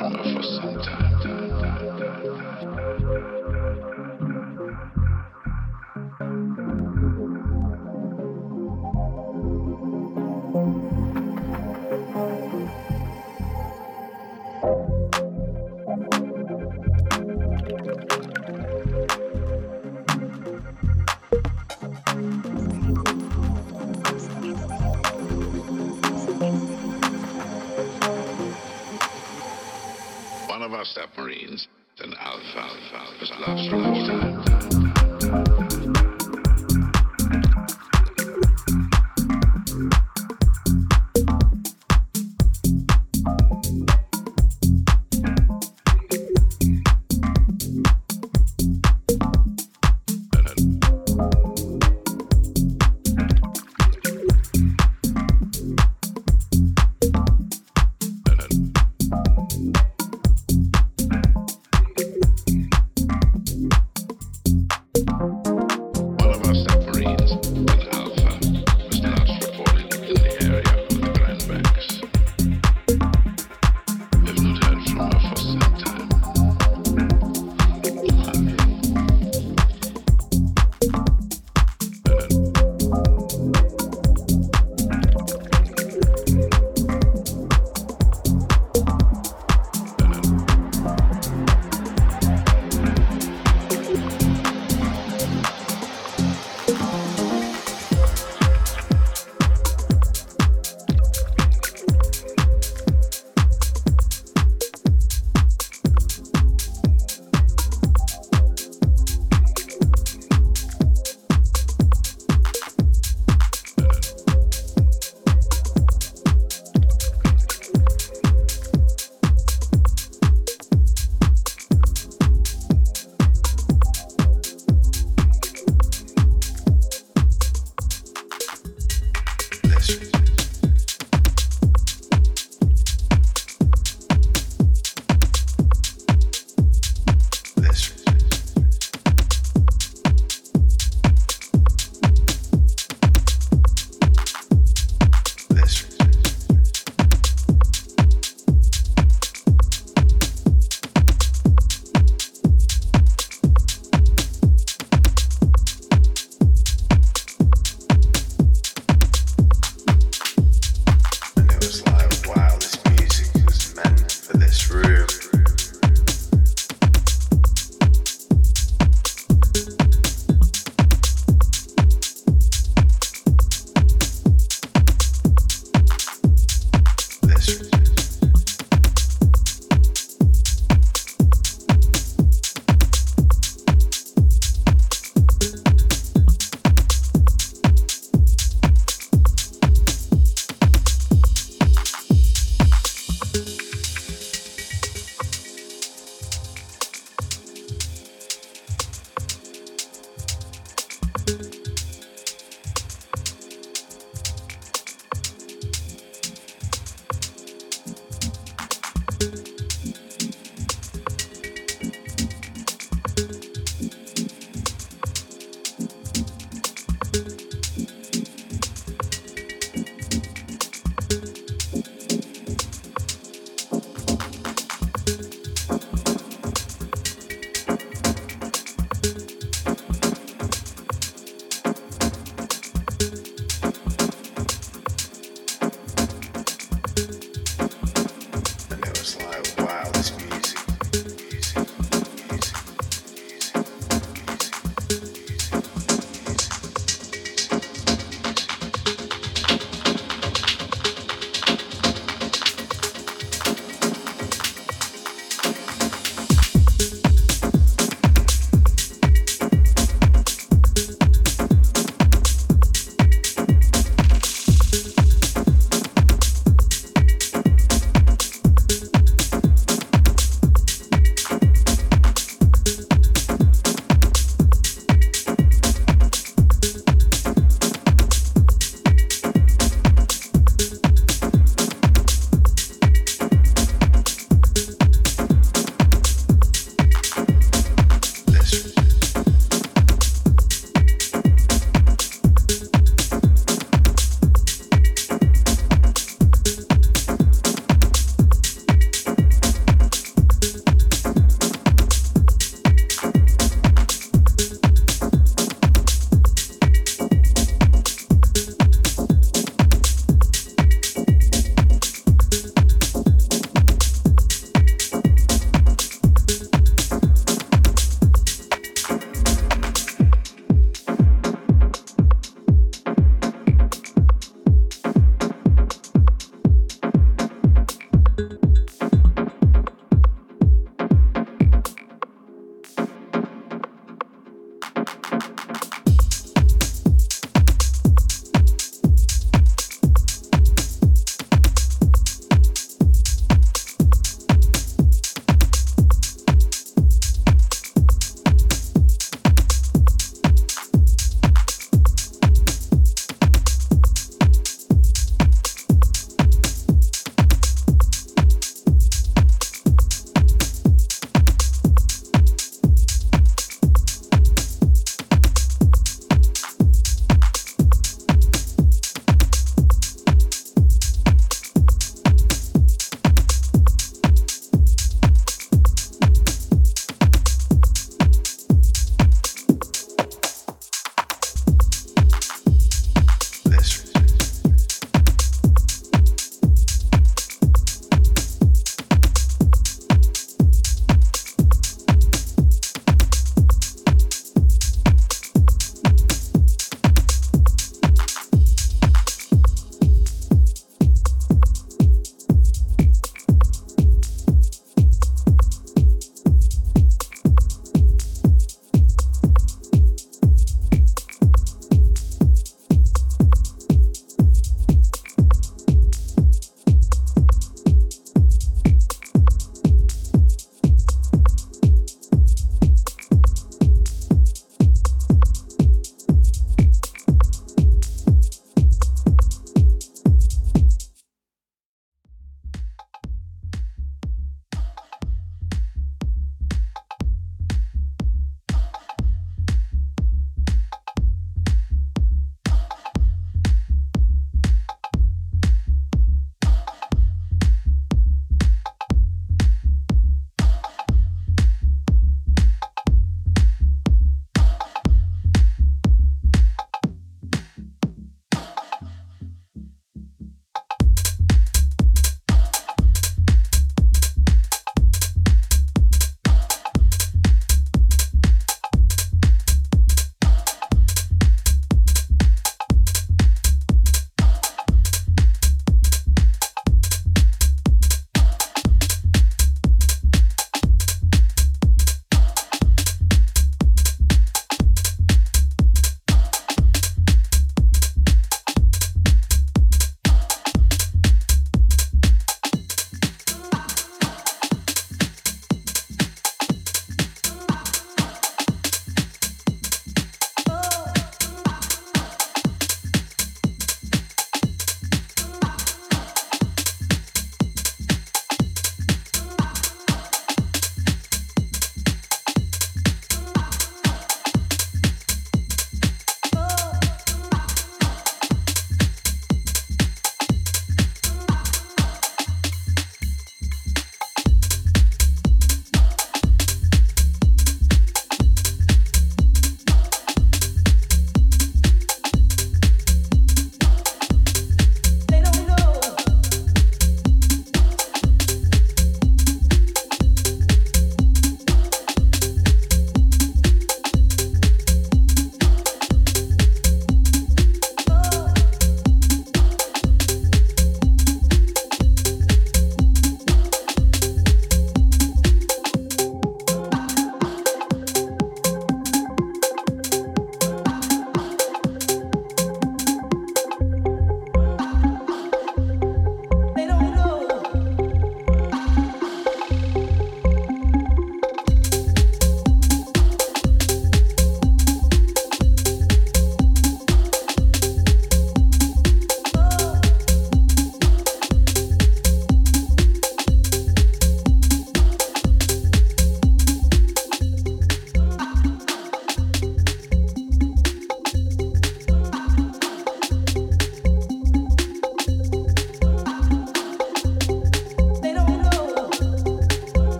Thank. 0.00 0.29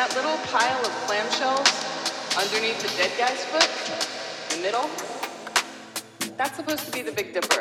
That 0.00 0.16
little 0.16 0.38
pile 0.48 0.80
of 0.80 0.92
clamshells 1.04 1.68
underneath 2.34 2.80
the 2.80 2.88
dead 2.96 3.12
guy's 3.18 3.44
foot, 3.52 3.68
in 4.50 4.56
the 4.56 4.64
middle, 4.64 4.88
that's 6.38 6.56
supposed 6.56 6.86
to 6.86 6.90
be 6.90 7.02
the 7.02 7.12
Big 7.12 7.34
Dipper. 7.34 7.59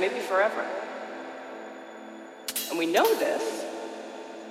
Maybe 0.00 0.20
forever. 0.20 0.64
And 2.70 2.78
we 2.78 2.86
know 2.86 3.14
this 3.16 3.64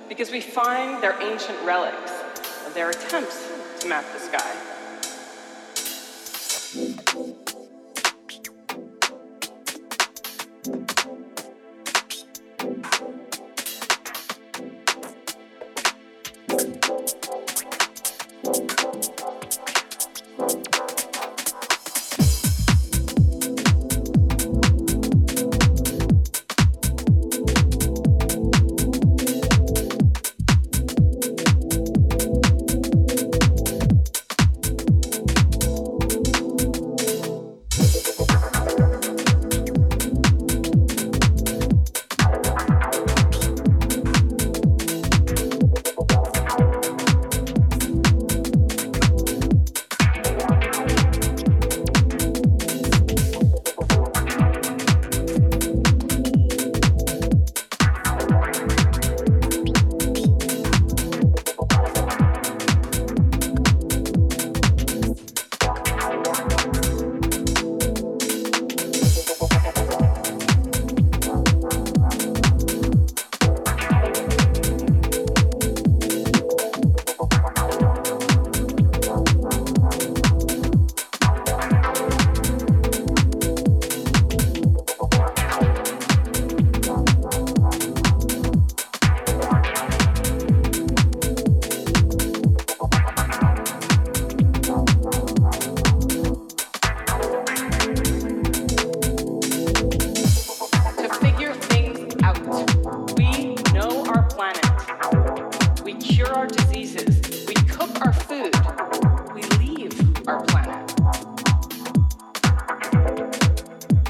because 0.08 0.32
we 0.32 0.42
find 0.42 1.02
their 1.02 1.20
ancient 1.22 1.58
relics 1.64 2.12
of 2.66 2.74
their 2.74 2.90
attempts 2.90 3.50
to 3.80 3.88
map 3.88 4.06
the 4.14 4.20
sky. 4.20 4.56